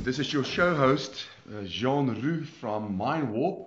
[0.00, 3.66] This is your show host, uh, Jean Roux from MineRP.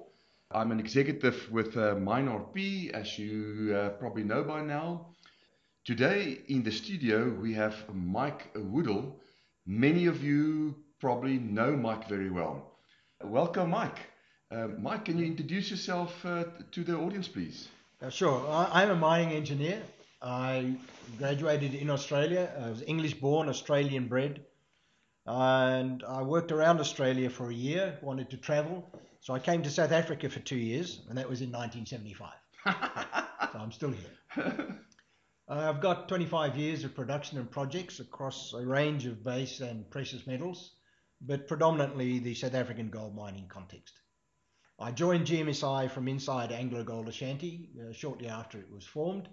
[0.52, 5.08] I'm an executive with uh, MineRP, as you uh, probably know by now.
[5.86, 9.20] Today in the studio we have Mike Woodall.
[9.68, 12.72] Many of you probably know Mike very well.
[13.24, 14.00] Welcome, Mike.
[14.52, 17.68] Uh, Mike, can you introduce yourself uh, to the audience, please?
[18.02, 18.46] Uh, sure.
[18.50, 19.82] I, I'm a mining engineer.
[20.22, 20.76] I
[21.18, 22.52] graduated in Australia.
[22.66, 24.44] I was English born, Australian bred.
[25.26, 28.88] And I worked around Australia for a year, wanted to travel.
[29.22, 32.32] So I came to South Africa for two years, and that was in 1975.
[33.52, 34.80] so I'm still here.
[35.48, 39.88] Uh, I've got 25 years of production and projects across a range of base and
[39.92, 40.76] precious metals,
[41.22, 43.94] but predominantly the South African gold mining context.
[44.80, 49.30] I joined GMSI from inside AngloGold Ashanti uh, shortly after it was formed.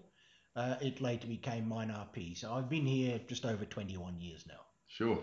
[0.55, 2.37] Uh, it later became MineRP.
[2.37, 4.61] So I've been here just over 21 years now.
[4.87, 5.19] Sure.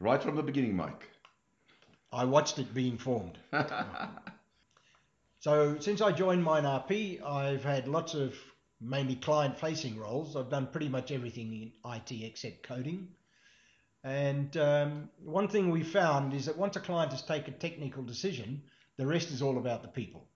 [0.00, 1.08] Right from the beginning, Mike.
[2.12, 3.38] I watched it being formed.
[5.40, 8.34] so since I joined MineRP, I've had lots of
[8.80, 10.36] mainly client facing roles.
[10.36, 13.08] I've done pretty much everything in IT except coding.
[14.04, 18.02] And um, one thing we found is that once a client has taken a technical
[18.02, 18.62] decision,
[18.98, 20.28] the rest is all about the people.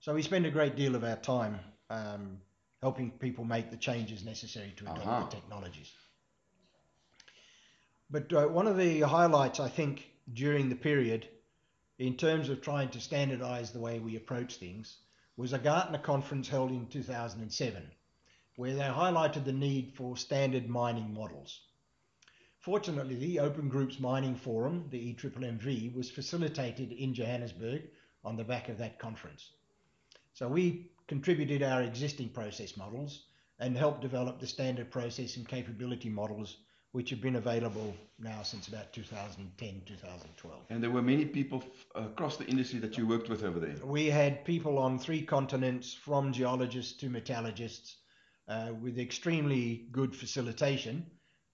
[0.00, 1.60] So we spend a great deal of our time
[1.90, 2.38] um,
[2.82, 5.24] helping people make the changes necessary to adopt Uh-huh.
[5.24, 5.92] the technologies.
[8.14, 11.26] But uh, one of the highlights, I think, during the period,
[11.98, 14.98] in terms of trying to standardize the way we approach things,
[15.36, 17.90] was a Gartner conference held in 2007,
[18.54, 21.62] where they highlighted the need for standard mining models.
[22.60, 27.82] Fortunately, the Open Groups Mining Forum, the EMMV, was facilitated in Johannesburg
[28.24, 29.50] on the back of that conference.
[30.34, 33.24] So we contributed our existing process models
[33.58, 36.58] and helped develop the standard process and capability models
[36.94, 40.60] which have been available now since about 2010, 2012.
[40.70, 43.74] And there were many people f- across the industry that you worked with over there.
[43.84, 47.96] We had people on three continents, from geologists to metallurgists,
[48.46, 51.04] uh, with extremely good facilitation.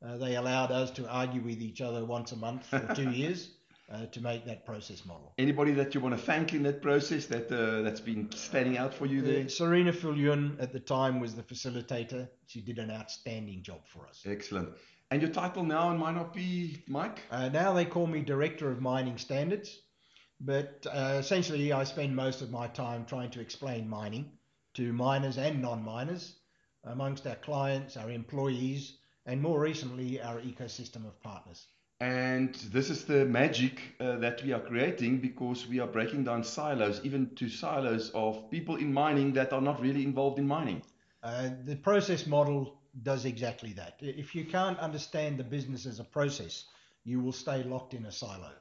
[0.04, 3.48] Uh, they allowed us to argue with each other once a month for two years
[3.90, 5.32] uh, to make that process model.
[5.38, 8.92] Anybody that you want to thank in that process that uh, that's been standing out
[8.92, 9.46] for you there?
[9.46, 12.28] Uh, Serena Fillion at the time was the facilitator.
[12.46, 14.22] She did an outstanding job for us.
[14.26, 14.68] Excellent.
[15.12, 17.22] And your title now might not be Mike?
[17.32, 19.80] Uh, now they call me Director of Mining Standards,
[20.40, 24.30] but uh, essentially I spend most of my time trying to explain mining
[24.74, 26.36] to miners and non-miners,
[26.84, 31.66] amongst our clients, our employees, and more recently our ecosystem of partners.
[31.98, 36.44] And this is the magic uh, that we are creating because we are breaking down
[36.44, 40.82] silos, even to silos of people in mining that are not really involved in mining.
[41.22, 43.96] Uh, the process model does exactly that.
[44.00, 46.64] If you can't understand the business as a process,
[47.04, 48.52] you will stay locked in a silo.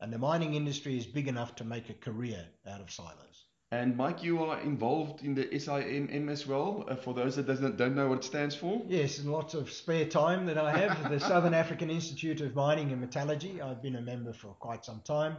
[0.00, 3.46] And the mining industry is big enough to make a career out of silos.
[3.72, 6.84] And Mike, you are involved in the SIMM as well.
[6.88, 9.70] Uh, for those that doesn't, don't know what it stands for, Yes, and lots of
[9.70, 11.08] spare time that I have.
[11.08, 13.60] the Southern African Institute of Mining and Metallurgy.
[13.62, 15.36] I've been a member for quite some time.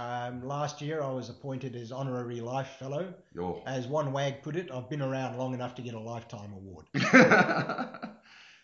[0.00, 3.12] Um, last year, I was appointed as honorary life fellow.
[3.34, 3.62] Yo.
[3.66, 6.86] As one wag put it, I've been around long enough to get a lifetime award.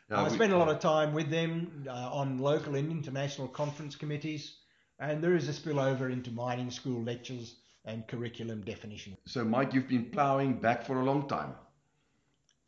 [0.08, 3.96] Yeah, I spend a lot of time with them uh, on local and international conference
[3.96, 4.58] committees,
[5.00, 9.16] and there is a spillover into mining school lectures and curriculum definition.
[9.26, 11.54] So, Mike, you've been ploughing back for a long time.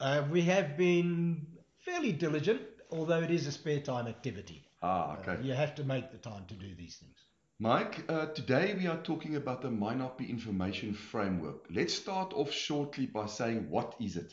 [0.00, 1.46] Uh, we have been
[1.84, 4.64] fairly diligent, although it is a spare time activity.
[4.82, 5.36] Ah, Uh, okay.
[5.46, 7.18] you have to make the time to do these things.
[7.60, 11.64] Mike, uh, today we are talking about the MineRP information framework.
[11.70, 14.32] Let's start off shortly by saying what is it?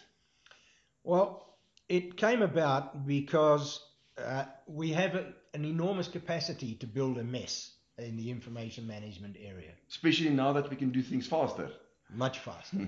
[1.04, 1.58] Well,
[1.90, 3.80] it came about because
[4.24, 9.38] uh, we have a, an enormous capacity to build a mess in the information management
[9.40, 11.70] area, Especially now that we can do things faster.
[12.14, 12.88] much faster.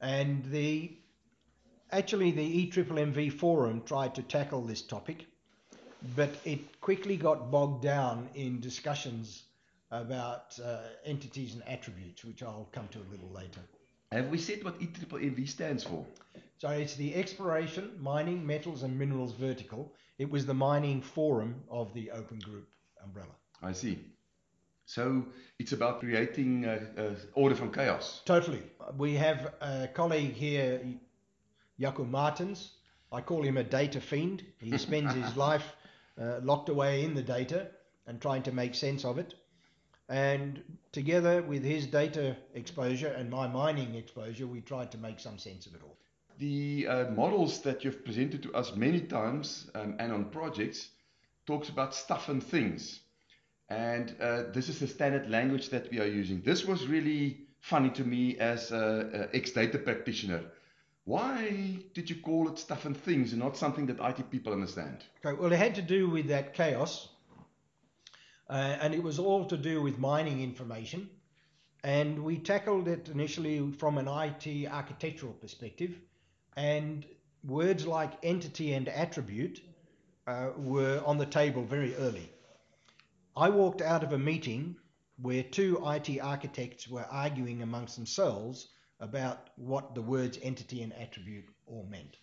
[0.00, 0.96] and the
[1.90, 5.26] actually the EMMV forum tried to tackle this topic,
[6.16, 9.44] but it quickly got bogged down in discussions
[9.90, 13.60] about uh, entities and attributes, which I'll come to a little later.
[14.12, 16.04] Have we said what EMMV stands for?
[16.58, 19.92] So it's the exploration, mining, metals and minerals vertical.
[20.18, 22.68] It was the mining forum of the Open Group
[23.02, 23.34] umbrella.
[23.62, 23.98] I see.
[24.86, 25.24] So
[25.58, 28.22] it's about creating uh, uh, order from chaos.
[28.24, 28.62] Totally.
[28.96, 30.80] We have a colleague here,
[31.78, 32.70] Jaco Martens.
[33.12, 34.44] I call him a data fiend.
[34.58, 35.76] He spends his life
[36.20, 37.68] uh, locked away in the data
[38.06, 39.34] and trying to make sense of it.
[40.08, 40.62] And
[40.92, 45.66] together with his data exposure and my mining exposure, we tried to make some sense
[45.66, 45.96] of it all.
[46.38, 50.88] The uh, models that you've presented to us many times um, and on projects
[51.46, 53.00] talks about stuff and things.
[53.68, 56.40] And uh, this is the standard language that we are using.
[56.40, 60.42] This was really funny to me as an ex-data practitioner.
[61.08, 65.04] Why did you call it stuff and things and not something that IT people understand?
[65.24, 67.08] Okay, well, it had to do with that chaos,
[68.50, 71.08] uh, and it was all to do with mining information.
[71.82, 75.98] And we tackled it initially from an IT architectural perspective,
[76.58, 77.06] and
[77.42, 79.62] words like entity and attribute
[80.26, 82.30] uh, were on the table very early.
[83.34, 84.76] I walked out of a meeting
[85.16, 88.68] where two IT architects were arguing amongst themselves
[89.00, 92.16] about what the words entity and attribute all meant.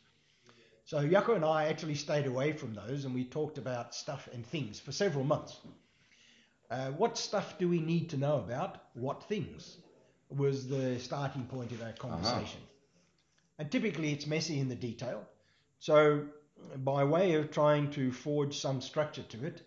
[0.86, 4.45] So Jaco and I actually stayed away from those and we talked about stuff and
[4.45, 5.60] things for several months.
[6.69, 8.83] Uh, what stuff do we need to know about?
[8.94, 9.77] What things
[10.30, 12.60] was the starting point of our conversation.
[12.62, 13.60] Uh-huh.
[13.60, 15.24] And typically it's messy in the detail.
[15.80, 16.25] So,
[16.78, 19.62] by way of trying to forge some structure to it,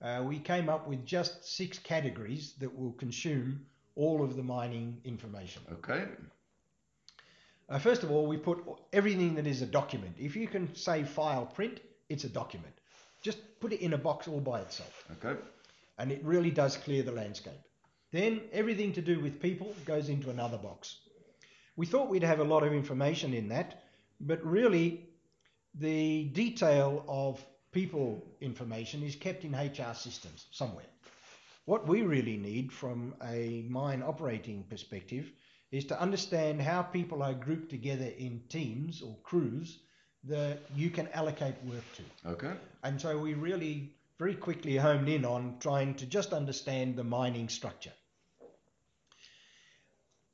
[0.00, 3.66] uh, we came up with just six categories that will consume
[3.96, 5.62] all of the mining information.
[5.72, 6.04] Okay.
[7.68, 10.14] Uh, first of all, we put everything that is a document.
[10.18, 12.74] If you can say file print, it's a document.
[13.20, 15.04] Just put it in a box all by itself.
[15.12, 15.38] Okay.
[15.98, 17.60] And it really does clear the landscape.
[18.10, 20.96] Then everything to do with people goes into another box.
[21.76, 23.82] We thought we'd have a lot of information in that,
[24.20, 25.08] but really
[25.74, 30.86] the detail of people information is kept in HR systems somewhere.
[31.66, 35.30] What we really need from a mine operating perspective
[35.70, 39.78] is to understand how people are grouped together in teams or crews
[40.24, 42.30] that you can allocate work to.
[42.30, 42.52] Okay.
[42.82, 47.48] And so we really very quickly homed in on trying to just understand the mining
[47.48, 47.92] structure.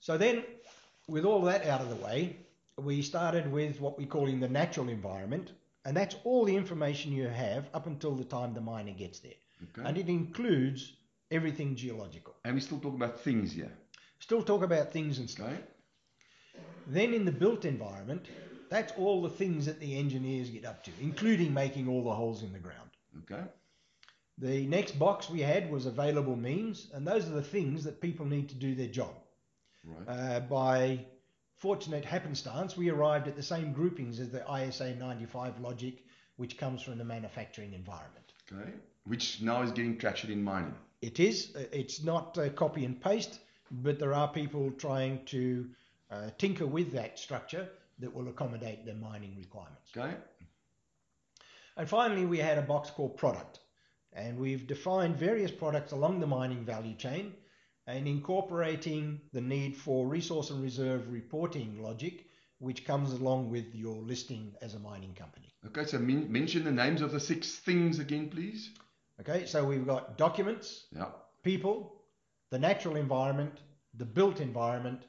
[0.01, 0.45] So then,
[1.07, 2.37] with all that out of the way,
[2.79, 5.53] we started with what we call in the natural environment,
[5.85, 9.33] and that's all the information you have up until the time the miner gets there.
[9.63, 9.89] Okay.
[9.89, 10.95] And it includes
[11.31, 12.35] everything geological.
[12.45, 13.73] And we still talk about things here.
[14.25, 15.49] Still talk about things and stuff.
[15.49, 15.61] Okay.
[16.87, 18.25] Then in the built environment,
[18.71, 22.43] that's all the things that the engineers get up to, including making all the holes
[22.43, 22.89] in the ground.
[23.19, 23.43] Okay.
[24.39, 28.25] The next box we had was available means, and those are the things that people
[28.25, 29.15] need to do their job.
[29.85, 30.09] Right.
[30.09, 31.05] Uh, by
[31.59, 36.03] fortunate happenstance, we arrived at the same groupings as the ISA 95 logic,
[36.37, 38.33] which comes from the manufacturing environment.
[38.51, 38.73] Okay.
[39.05, 40.75] Which now is getting traction in mining.
[41.03, 41.55] It is.
[41.55, 43.41] Uh, it's not uh, copy and paste,
[43.83, 45.67] but there are people trying to
[46.11, 47.69] uh, tinker with that structure
[47.99, 49.91] that will accommodate their mining requirements.
[49.97, 50.15] Okay.
[51.77, 53.61] And finally, we had a box called product.
[54.13, 57.33] And we've defined various products along the mining value chain
[57.87, 62.27] and incorporating the need for resource and reserve reporting logic,
[62.61, 65.53] which comes along with your listing as a mining company.
[65.67, 68.71] Okay, so men- mention the names of the six things again, please.
[69.21, 71.11] Okay, so we've got documents, Yeah.
[71.43, 71.94] people,
[72.55, 73.55] the natural environment,
[74.03, 75.01] the built environment,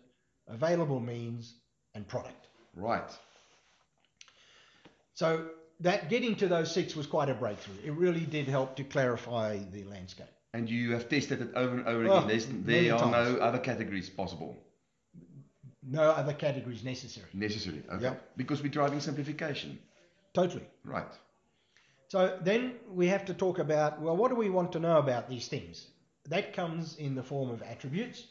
[0.47, 1.53] available means,
[1.93, 2.47] and product.
[2.75, 3.11] Right.
[5.13, 5.27] So
[5.81, 7.75] that getting to those six was quite a breakthrough.
[7.85, 10.33] It really did help to clarify the landscape.
[10.55, 12.27] And you have tested it over and over Oh, again.
[12.29, 13.11] There's, there are times.
[13.11, 14.57] no other categories possible.
[15.83, 17.27] No other categories necessary.
[17.33, 17.83] Necessary.
[17.93, 18.05] Okay.
[18.05, 18.37] Yep.
[18.37, 19.77] Because we're driving simplification.
[20.33, 20.65] Totally.
[20.83, 21.13] Right.
[22.07, 25.29] So then we have to talk about well, what do we want to know about
[25.29, 25.87] these things?
[26.27, 28.27] That comes in the form of attributes.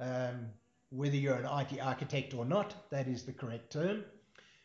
[0.00, 0.46] Um,
[0.90, 4.04] whether you're an IT architect or not, that is the correct term.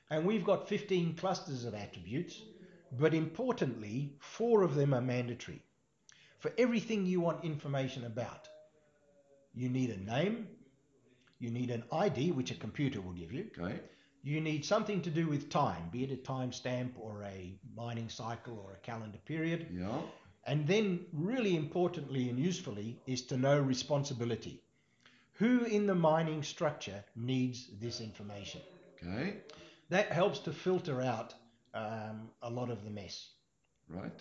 [0.10, 2.42] And we've got 15 clusters of attributes,
[3.00, 5.64] but importantly, four of them are mandatory.
[6.40, 8.48] For everything you want information about,
[9.54, 10.48] you need a name,
[11.40, 13.80] you need an ID, which a computer will give you, Okay.
[14.24, 18.60] you need something to do with time, be it a timestamp or a mining cycle
[18.60, 19.68] or a calendar period.
[19.72, 20.02] Yeah.
[20.50, 24.60] And then, really importantly and usefully, is to know responsibility.
[25.34, 28.62] Who in the mining structure needs this information?
[28.96, 29.36] Okay.
[29.90, 31.36] That helps to filter out
[31.76, 33.30] um, a lot of the mess.
[33.88, 34.20] Right.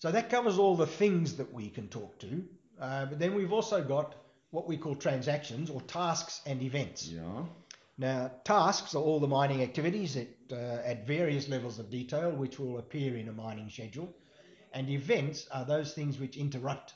[0.00, 2.44] So that covers all the things that we can talk to.
[2.78, 4.14] Uh, but then we've also got
[4.50, 7.08] what we call transactions or tasks and events.
[7.08, 7.44] Yeah.
[7.96, 12.58] Now, tasks are all the mining activities at, uh, at various levels of detail which
[12.58, 14.14] will appear in a mining schedule.
[14.72, 16.94] And events are those things which interrupt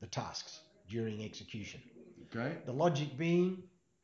[0.00, 1.80] the tasks during execution.
[2.34, 2.56] Okay.
[2.66, 3.62] The logic being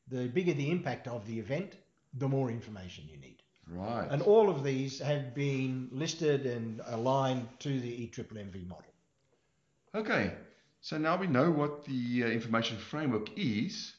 [0.08, 1.75] the bigger the impact of the event,
[2.14, 3.42] the more information you need.
[3.68, 4.06] Right.
[4.11, 8.92] And all of these have been listed and aligned to the EMMV model.
[9.94, 10.32] Okay.
[10.80, 13.94] So now we know what the uh, information framework is.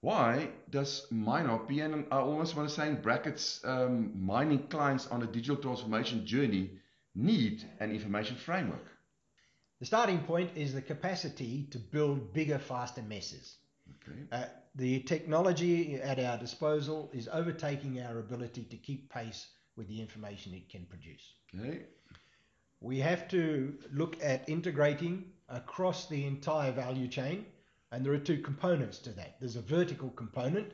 [0.00, 5.22] Why does MineRP, and I almost want to say in brackets, um, mining clients on
[5.22, 6.70] a digital transformation journey,
[7.14, 8.86] need an information framework?
[9.80, 13.56] The starting point is the capacity to build bigger, faster messes.
[14.02, 14.18] Okay.
[14.32, 20.00] Uh, the technology at our disposal is overtaking our ability to keep pace with the
[20.00, 21.32] information it can produce.
[21.58, 21.82] Okay.
[22.80, 27.46] We have to look at integrating across the entire value chain,
[27.90, 29.36] and there are two components to that.
[29.40, 30.72] There's a vertical component,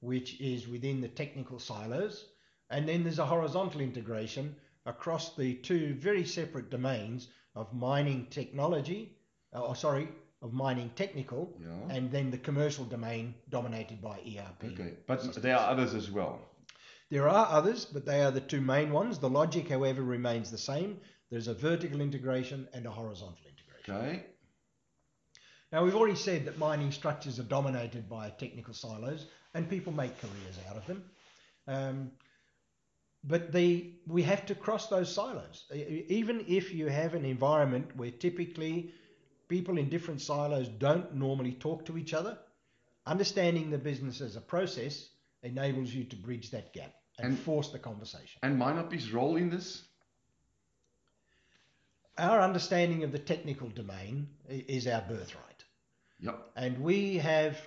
[0.00, 2.26] which is within the technical silos,
[2.70, 4.54] and then there's a horizontal integration
[4.86, 9.16] across the two very separate domains of mining technology,
[9.54, 10.08] uh, or sorry,
[10.42, 11.94] of mining technical, Yeah.
[11.96, 14.64] and then the commercial domain dominated by ERP.
[14.72, 14.96] Okay.
[15.06, 16.40] But there are others as well.
[17.10, 19.18] There are others, but they are the two main ones.
[19.18, 21.00] The logic, however, remains the same.
[21.30, 23.94] There's a vertical integration and a horizontal integration.
[23.94, 24.26] Okay.
[25.72, 30.18] Now, we've already said that mining structures are dominated by technical silos, and people make
[30.20, 31.04] careers out of them.
[31.66, 32.12] Um,
[33.22, 35.66] but the, we have to cross those silos.
[36.08, 38.92] Even if you have an environment where typically
[39.48, 42.38] people in different silos don't normally talk to each other,
[43.06, 45.08] understanding the business as a process
[45.42, 48.38] enables you to bridge that gap and, And- force the conversation.
[48.42, 49.82] And MineRP's role in this?
[52.18, 55.64] Our understanding of the technical domain is our birthright.
[56.20, 56.50] Yep.
[56.54, 57.58] And we have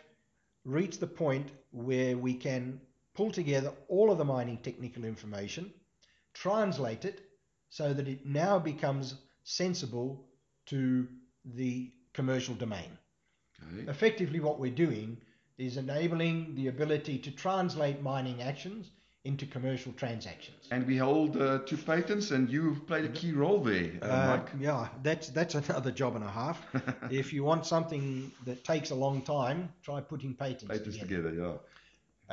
[0.64, 2.80] reached the point where we can
[3.16, 5.72] pull together all of the mining technical information,
[6.34, 7.22] translate it
[7.70, 10.26] so that it now becomes sensible
[10.68, 11.08] to
[11.46, 12.98] the commercial domain.
[13.74, 13.90] Okay.
[13.90, 15.18] Effectively, what we're doing
[15.58, 18.90] is enabling the ability to translate mining actions
[19.26, 20.68] into commercial transactions.
[20.72, 24.38] And we hold uh, two patents, and you've played a key role there, uh, Uh,
[24.38, 24.50] Mike.
[24.60, 26.60] yeah, that's that's another job and a half.
[27.10, 31.30] if you want something that takes a long time, try putting patents, Patents together.
[31.30, 31.58] together, yeah.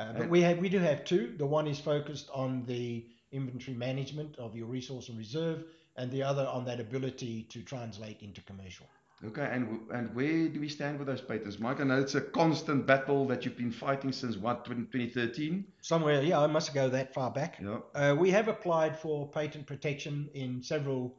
[0.01, 1.33] Uh, but we have we do have two.
[1.37, 5.63] The one is focused on the inventory management of your resource and reserve,
[5.95, 8.87] and the other on that ability to translate into commercial.
[9.23, 11.79] Okay, and and where do we stand with those patents, Mike?
[11.79, 15.63] I know it's a constant battle that you've been fighting since what 20, 2013.
[15.81, 17.59] Somewhere, yeah, I must go that far back.
[17.61, 17.79] Yeah.
[17.93, 21.15] Uh, we have applied for patent protection in several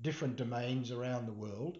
[0.00, 1.78] different domains around the world.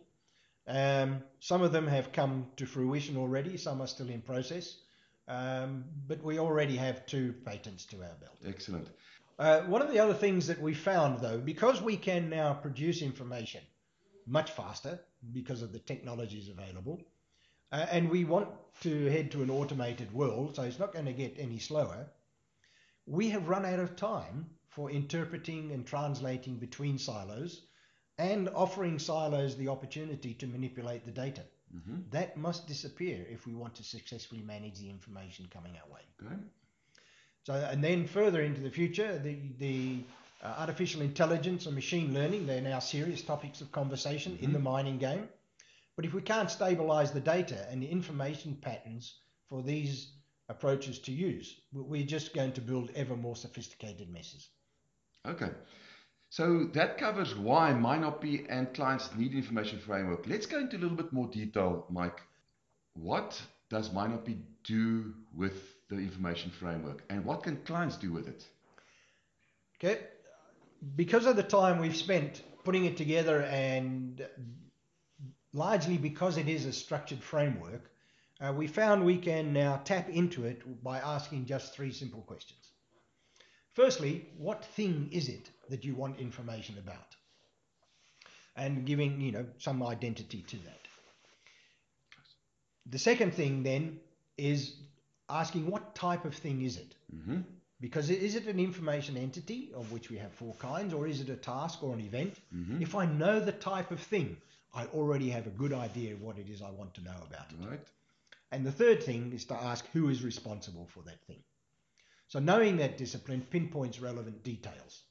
[0.67, 4.77] Um, some of them have come to fruition already, some are still in process,
[5.27, 8.37] but we already have two patents to our belt.
[8.47, 8.89] Excellent.
[9.39, 13.03] Uh, one of the other things that we found, though, because we can now produce
[13.03, 13.61] information
[14.27, 14.99] much faster
[15.33, 17.03] because of the technologies available,
[17.73, 18.49] uh, and we want
[18.81, 22.07] to head to an automated world, so it's not going to get any slower,
[23.07, 27.67] we have run out of time for interpreting and translating between silos
[28.19, 31.43] and offering silos the opportunity to manipulate the data.
[31.75, 36.03] Hmm That must disappear if we want to successfully manage the information coming our way.
[36.25, 36.41] Okay.
[37.45, 39.99] So, and then further into the future, the, the
[40.43, 44.99] uh, artificial intelligence and machine learning, they're now serious topics of conversation in the mining
[44.99, 45.29] game.
[45.97, 50.13] But if we can't stabilize the data and the information patterns for these
[50.49, 54.49] approaches to use, we're just going to build ever more sophisticated messes.
[55.27, 55.51] Okay.
[56.35, 60.27] So that covers why MineRP and clients need information framework.
[60.27, 62.23] Let's go into a little bit more detail, Mike.
[62.95, 65.55] What does MineRP do with
[65.89, 68.45] the information framework, and what can clients do with it?
[69.77, 70.01] Okay.
[70.97, 74.27] Because of the time we've spent putting it together and
[75.53, 77.93] largely because it is a structured framework,
[78.41, 82.73] uh, we found we can now tap into it by asking just three simple questions.
[83.75, 87.17] Firstly, what thing is it that you want information about?
[88.57, 90.81] And giving, you know, some identity to that.
[92.87, 93.99] The second thing then
[94.37, 94.77] is
[95.29, 96.95] asking what type of thing is it?
[97.11, 97.41] hmm
[97.81, 101.29] Because is it an information entity, of which we have four kinds, or is it
[101.31, 102.41] a task or an event?
[102.55, 102.81] Mhm.
[102.81, 104.37] If I know the type of thing,
[104.73, 107.53] I already have a good idea of what it is I want to know about
[107.53, 107.59] it.
[107.69, 107.87] Right.
[108.53, 111.43] And the third thing is to ask who is responsible for that thing.
[112.29, 115.03] So knowing that discipline pinpoints relevant details.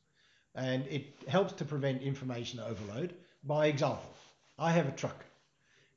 [0.56, 3.16] And it helps to prevent information overload.
[3.44, 4.14] By example,
[4.58, 5.26] I have a truck.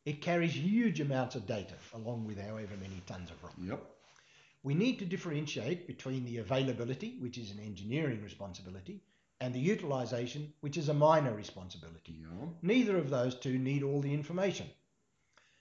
[0.05, 3.55] It carries huge amounts of data along with however many tons of rock.
[3.61, 3.83] Yep.
[4.63, 9.01] We need to differentiate between the availability, which is an engineering responsibility,
[9.41, 12.17] and the utilization, which is a miner responsibility.
[12.21, 12.49] Yeah.
[12.63, 14.67] Neither of those two need all the information.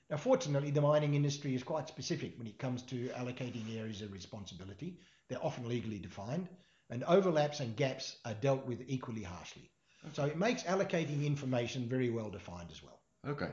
[0.10, 4.14] Now, fortunately, the mining industry is quite specific when it comes to allocating areas of
[4.14, 5.00] responsibility.
[5.28, 6.48] They're often legally defined,
[6.89, 9.72] and overlaps and gaps are dealt with equally harshly.
[10.13, 13.00] So it makes allocating information very well defined as well.
[13.27, 13.50] Okay.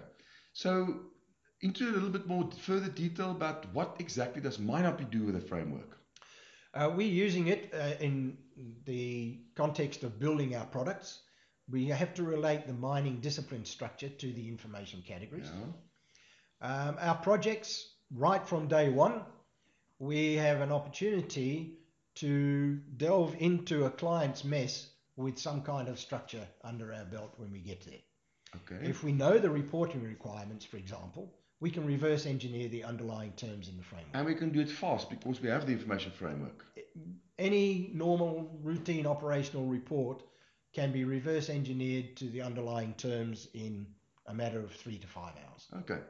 [0.52, 1.00] So
[1.62, 5.40] into a little bit more further detail about what exactly does MineRP do with the
[5.40, 5.96] framework?
[6.74, 8.36] Uh, we're using it uh, in
[8.84, 11.20] the context of building our products,
[11.70, 15.48] We have to relate the mining discipline structure to the information categories.
[15.50, 16.88] Yeah.
[16.88, 19.22] Um, our projects, right from day one,
[19.98, 21.78] we have an opportunity
[22.16, 27.50] to delve into a client's mess with some kind of structure under our belt when
[27.52, 28.00] we get there.
[28.56, 28.88] Okay.
[28.88, 33.68] If we know the reporting requirements, for example, we can reverse engineer the underlying terms
[33.68, 34.14] in the framework.
[34.14, 36.64] and we can do it fast because we have the information framework.
[37.38, 40.22] Any normal routine operational report
[40.74, 43.86] can be reverse engineered to the underlying terms in
[44.26, 45.66] a matter of three to five hours.
[45.80, 46.00] Okay.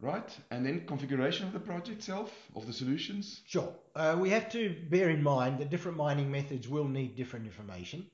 [0.00, 0.38] Right.
[0.50, 3.40] And then configuration of the project itself, of the solutions.
[3.46, 3.72] Sure.
[3.96, 8.06] Uh, we have to bear in mind that different mining methods will need different information,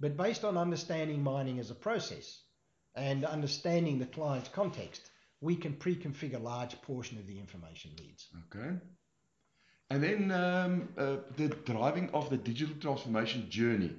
[0.00, 2.40] but based on understanding mining as a process
[2.94, 8.26] and understanding the client's context, we can pre-configure large portion of the information needs.
[8.46, 8.76] Okay.
[9.90, 13.94] And then um, uh, the driving of the digital transformation journey.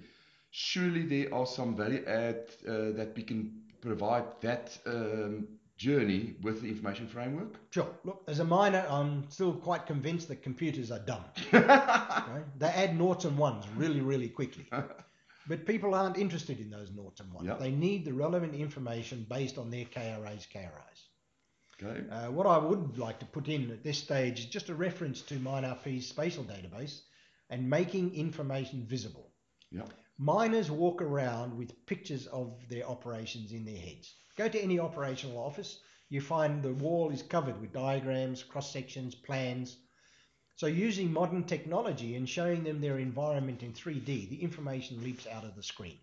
[0.51, 5.47] Surely there are some value add uh, that we can provide that um,
[5.79, 7.55] journey with the information framework.
[7.71, 7.87] Sure.
[8.03, 11.23] Look, as a miner, I'm still quite convinced that computers are dumb.
[11.53, 12.43] Okay?
[12.57, 14.67] They add noughts and ones really, really quickly.
[15.47, 17.47] But people aren't interested in those noughts and ones.
[17.47, 17.59] Yep.
[17.59, 21.01] They need the relevant information based on their KRAs, KRIs.
[21.81, 22.07] Okay.
[22.09, 25.21] Uh, what I would like to put in at this stage is just a reference
[25.23, 27.01] to MineRP's spatial database
[27.49, 29.31] and making information visible.
[29.71, 29.83] Yeah.
[30.21, 34.15] Miners walk around with pictures of their operations in their heads.
[34.35, 39.15] Go to any operational office, you find the wall is covered with diagrams, cross sections,
[39.15, 39.77] plans.
[40.57, 45.45] So, using modern technology and showing them their environment in 3D, the information leaps out
[45.45, 45.97] of the screen.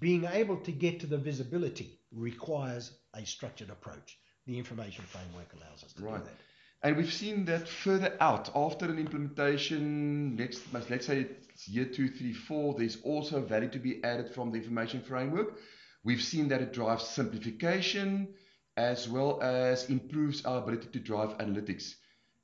[0.00, 4.18] Being able to get to the visibility requires a structured approach.
[4.46, 6.18] The information framework allows us to Right.
[6.18, 6.36] do that.
[6.84, 12.10] And we've seen that further out after an implementation, let's, let's say it's year two,
[12.10, 15.58] three, four, there's also value to be added from the information framework.
[16.04, 18.34] We've seen that it drives simplification
[18.76, 21.94] as well as improves our ability to drive analytics.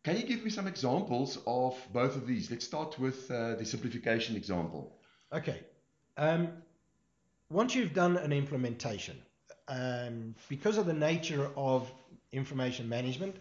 [0.05, 2.51] Can you give me some examples of both of these?
[2.51, 4.97] Let's start with uh, the simplification example.
[5.35, 5.61] Okay.
[6.17, 6.49] Um,
[7.51, 9.19] once you've done an implementation,
[9.69, 11.93] um, because of the nature of
[12.33, 13.37] information management,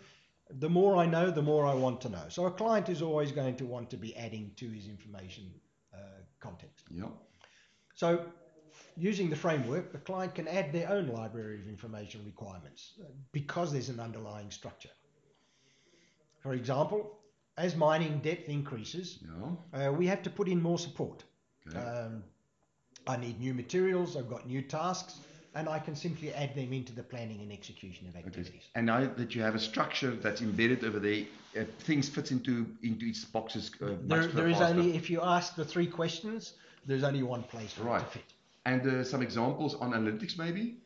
[0.58, 2.26] the more I know, the more I want to know.
[2.30, 5.52] So a client is always going to want to be adding to his information
[5.94, 5.98] uh,
[6.40, 6.86] context.
[6.90, 7.06] Yeah.
[7.94, 8.26] So
[8.98, 13.72] using the framework, the client can add their own library of information requirements uh, because
[13.72, 14.90] there's an underlying structure.
[16.40, 17.20] For example,
[17.58, 19.88] as mining depth increases, Yeah.
[19.90, 21.24] uh, we have to put in more support.
[21.68, 21.78] Okay.
[21.78, 22.24] Um,
[23.08, 25.20] I need new materials, I've got new tasks,
[25.56, 28.64] and I can simply add them into the planning and execution of activities.
[28.76, 31.26] And now that you have a structure that's embedded over there,
[31.58, 35.22] uh, things fits into into its boxes uh, much There, there is only, if you
[35.22, 36.54] ask the three questions,
[36.86, 38.00] there's only one place for it Right.
[38.00, 38.34] to fit.
[38.66, 40.78] And uh, some examples on analytics, maybe?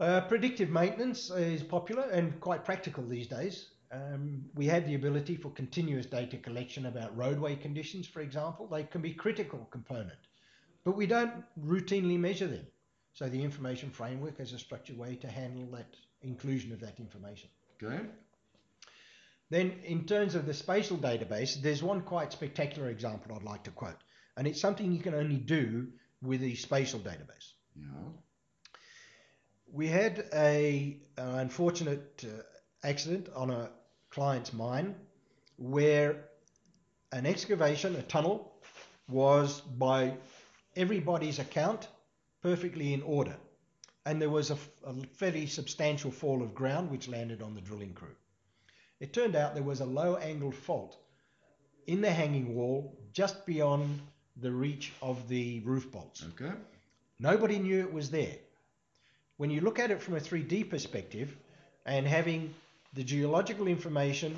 [0.00, 3.68] Uh, predictive maintenance is popular and quite practical these days.
[3.90, 8.66] Um, we have the ability for continuous data collection about roadway conditions, for example.
[8.66, 10.18] They can be critical component,
[10.84, 11.32] but we don't
[11.64, 12.66] routinely measure them.
[13.14, 17.50] So the information framework has a structured way to handle that inclusion of that information.
[17.82, 18.00] Okay.
[19.50, 23.70] Then, in terms of the spatial database, there's one quite spectacular example I'd like to
[23.70, 23.96] quote,
[24.36, 25.88] and it's something you can only do
[26.22, 27.52] with a spatial database.
[27.74, 28.10] Yeah.
[29.72, 32.42] We had a an unfortunate uh,
[32.86, 33.70] accident on a
[34.10, 34.94] client's mine
[35.56, 36.24] where
[37.12, 38.52] an excavation, a tunnel,
[39.08, 40.14] was by
[40.76, 41.88] everybody's account
[42.42, 43.36] perfectly in order,
[44.06, 44.56] and there was a
[45.12, 48.14] fairly substantial fall of ground which landed on the drilling crew.
[49.00, 50.96] It turned out there was a low angled fault
[51.86, 54.00] in the hanging wall just beyond
[54.36, 56.24] the reach of the roof bolts.
[56.34, 56.52] Okay.
[57.18, 58.36] Nobody knew it was there.
[59.36, 61.36] When you look at it from a 3D perspective
[61.86, 62.54] and having
[62.94, 64.36] the geological information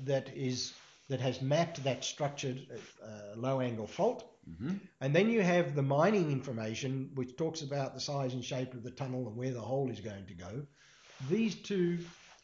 [0.00, 0.72] that is
[1.08, 2.60] that has mapped that structured
[3.02, 4.76] uh, low angle fault, Mm-hmm.
[5.00, 8.82] and then you have the mining information which talks about the size and shape of
[8.82, 10.66] the tunnel and where the hole is going to go.
[11.28, 11.98] These two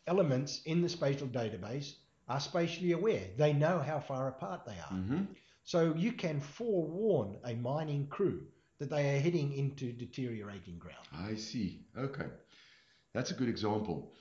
[0.06, 1.94] elements in the spatial database
[2.28, 3.22] are spatially aware.
[3.37, 4.96] They know how far apart they are.
[4.98, 5.22] Mm-hmm.
[5.64, 8.42] So you can forewarn a mining crew
[8.78, 11.06] that they are heading into deteriorating ground.
[11.12, 11.80] I see.
[11.96, 12.26] Okay.
[13.14, 14.12] That's a good example.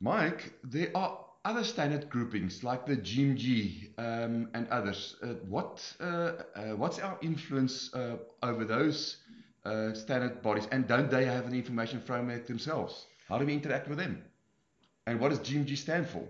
[0.00, 5.16] Mike, there are other standard groupings like the GMG um, and others.
[5.22, 6.04] Uh, what uh,
[6.54, 9.16] uh, what's our influence uh, over those
[9.64, 13.06] uh, standard bodies, and don't they have an information framework themselves?
[13.28, 14.22] How do we interact with them?
[15.06, 16.24] And what does GMG stand for?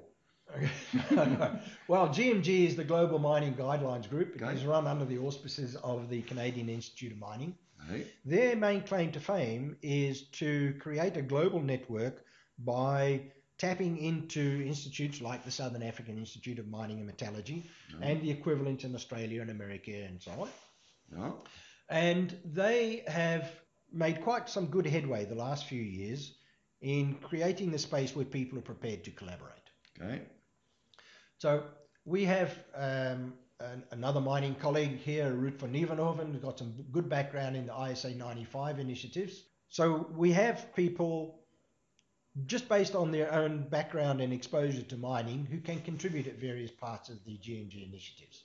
[0.55, 0.71] Okay.
[1.89, 4.37] well, GMG is the Global Mining Guidelines Group.
[4.37, 4.55] It Okay.
[4.55, 7.55] is run under the auspices of the Canadian Institute of Mining.
[7.91, 8.07] Hey.
[8.25, 12.25] Their main claim to fame is to create a global network
[12.59, 13.23] by
[13.63, 17.63] tapping into institutes like the Southern African Institute of Mining and Metallurgy
[18.01, 20.49] and the equivalent in Australia and America and so on.
[21.89, 23.49] And they have
[23.93, 26.35] made quite some good headway the last few years
[26.81, 29.71] in creating the space where people are prepared to collaborate.
[30.01, 30.23] Okay.
[31.39, 31.63] So
[32.05, 37.09] we have um, an, another mining colleague here, Ruth van Nieuwenhoven, who's got some good
[37.09, 39.45] background in the ISA 95 initiatives.
[39.69, 41.42] So we have people
[42.47, 46.71] just based on their own background and exposure to mining who can contribute at various
[46.71, 48.45] parts of the GMG initiatives.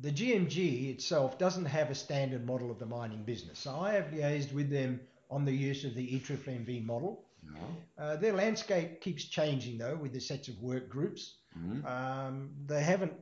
[0.00, 3.58] The GMG itself doesn't have a standard model of the mining business.
[3.58, 7.24] So I have liaised with them on the use of the E EMMV model.
[7.42, 8.04] Yeah.
[8.04, 11.34] Uh, their landscape keeps changing though with the sets of work groups.
[11.58, 11.84] Mhm.
[11.84, 13.12] Um, they haven't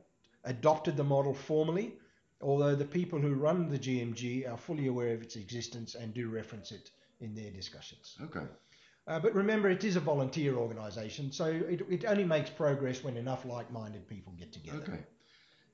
[0.43, 1.93] adopted the model formally,
[2.41, 6.29] although the people who run the GMG are fully aware of its existence and do
[6.29, 8.17] reference it in their discussions.
[8.21, 8.45] Okay.
[9.07, 13.15] Uh, but remember, it is a volunteer organisation, so it, it only makes progress when
[13.15, 14.79] enough like-minded people get together.
[14.79, 14.99] Okay.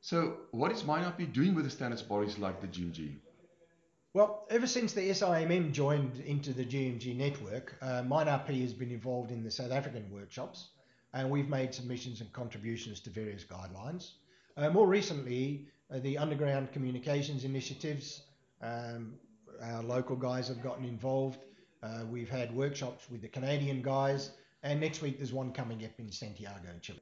[0.01, 3.15] So, what is MineRP doing with the standards bodies like the GMG?
[4.13, 9.31] Well, ever since the SIMM joined into the GMG network, uh, MineRP has been involved
[9.31, 10.67] in the South African workshops,
[11.13, 14.11] and we've made submissions and contributions to various guidelines.
[14.55, 18.21] Uh, more recently, uh, the underground communications initiatives,
[18.61, 19.13] um,
[19.71, 21.39] our local guys have gotten involved.
[21.81, 24.31] Uh, we've had workshops with the Canadian guys,
[24.63, 27.01] and next week there's one coming up in Santiago, Chile.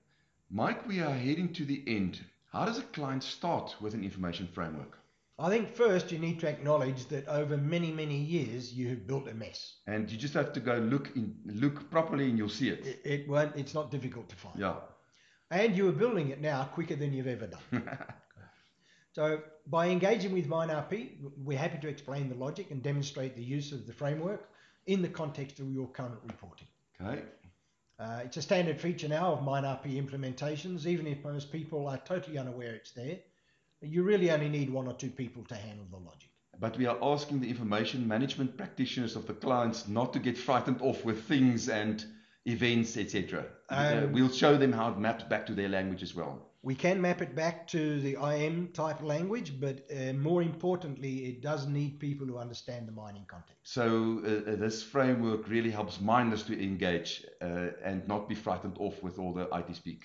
[0.50, 2.20] Mike, we are heading to the end.
[2.52, 4.98] How does a client start with an information framework?
[5.40, 9.28] I think first you need to acknowledge that over many, many years you have built
[9.28, 9.76] a mess.
[9.88, 12.86] And you just have to go look in, look properly, and you'll see it.
[12.86, 14.60] It, it won't, it's not difficult to find.
[14.60, 14.76] Yeah.
[15.50, 17.90] And you are building it now quicker than you've ever done.
[19.14, 23.72] So by engaging with MineRP, we're happy to explain the logic and demonstrate the use
[23.72, 24.50] of the framework
[24.86, 26.68] in the context of your current reporting.
[27.02, 27.24] Okay.
[28.00, 32.38] Uh, it's a standard feature now of MineRP implementations, even if most people are totally
[32.38, 33.20] unaware it's there.
[33.82, 36.30] You really only need one or two people to handle the logic.
[36.60, 40.82] But we are asking the information management practitioners of the clients not to get frightened
[40.82, 42.04] off with things and
[42.46, 43.46] events, etc.
[43.70, 46.51] Uh, Um, we'll show them how it maps back to their language as well.
[46.64, 51.42] We can map it back to the IM type language, but uh, more importantly, it
[51.42, 53.58] does need people who understand the mining context.
[53.64, 58.78] So uh, uh, this framework really helps miners to engage uh, and not be frightened
[58.78, 60.02] off with all the IT speak.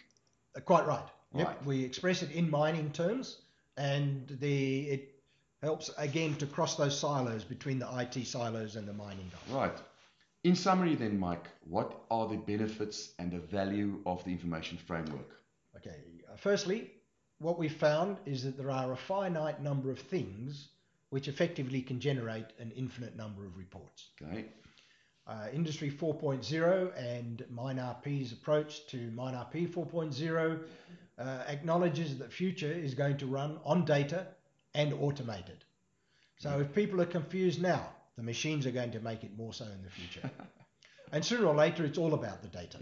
[0.56, 1.06] Uh, quite right.
[1.34, 1.46] Yep.
[1.46, 1.66] Right.
[1.66, 3.42] We express it in mining terms,
[3.76, 5.14] and the it
[5.62, 9.54] helps again to cross those silos between the IT silos and the mining guys.
[9.54, 9.78] Right.
[10.44, 15.40] In summary, then, Mike, what are the benefits and the value of the information framework?
[15.76, 15.96] Okay.
[16.38, 16.90] Firstly,
[17.38, 20.68] what we've found is that there are a finite number of things
[21.10, 24.10] which effectively can generate an infinite number of reports.
[24.22, 24.46] Okay.
[25.26, 30.60] Uh, Industry 4.0 and MineRP's approach to MineRP 4.0
[31.18, 34.26] uh, acknowledges that the future is going to run on data
[34.74, 35.64] and automated.
[36.38, 39.64] So if people are confused now, the machines are going to make it more so
[39.64, 40.30] in the future.
[41.12, 42.78] and sooner or later, it's all about the data.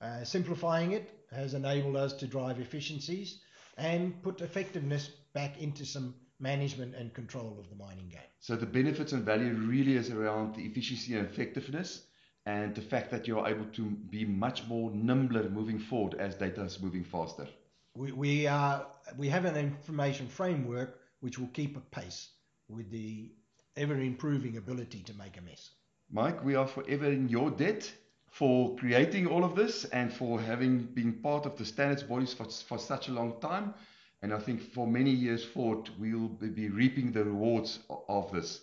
[0.00, 3.40] Uh, simplifying it has enabled us to drive efficiencies
[3.78, 8.20] and put effectiveness back into some management and control of the mining game.
[8.40, 12.02] So the benefits and value really is around the efficiency and effectiveness
[12.44, 16.62] and the fact that you're able to be much more nimbler moving forward as data
[16.62, 17.48] is moving faster.
[17.94, 22.28] We, we, are, we have an information framework which will keep a pace
[22.68, 23.32] with the
[23.76, 25.70] ever improving ability to make a mess.
[26.10, 27.90] Mike, we are forever in your debt
[28.36, 32.44] for creating all of this and for having been part of the standards bodies for,
[32.44, 33.72] for such a long time.
[34.20, 37.78] And I think for many years forward, we'll be reaping the rewards
[38.10, 38.60] of this.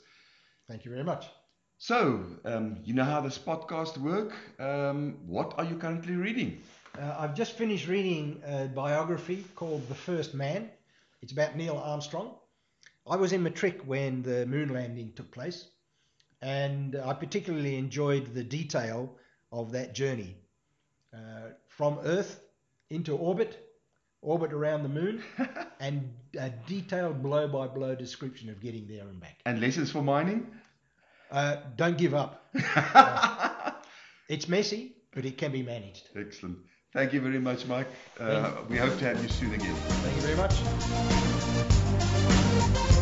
[0.69, 1.25] Thank you very much.
[1.79, 4.35] So, um, you know how this podcast work.
[4.59, 6.61] Um, what are you currently reading?
[6.95, 10.69] Uh, I've just finished reading a biography called The First Man.
[11.23, 12.35] It's about Neil Armstrong.
[13.07, 15.65] I was in Matric when the moon landing took place,
[16.43, 19.17] and I particularly enjoyed the detail
[19.53, 20.35] of that journey
[21.13, 22.41] uh, from Earth
[22.89, 23.69] into orbit,
[24.21, 25.23] orbit around the moon,
[25.79, 29.39] and a detailed blow by blow description of getting there and back.
[29.45, 30.47] And lessons for mining?
[31.31, 32.49] Uh, don't give up.
[32.95, 33.71] Uh,
[34.29, 36.07] it's messy, but it can be managed.
[36.15, 36.57] Excellent.
[36.93, 37.87] Thank you very much, Mike.
[38.19, 39.75] Uh, we hope to have you soon again.
[39.75, 40.37] Thank you very
[42.77, 42.92] much.